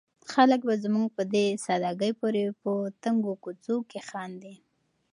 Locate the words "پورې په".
2.19-2.71